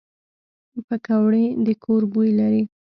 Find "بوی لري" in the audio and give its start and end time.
2.11-2.63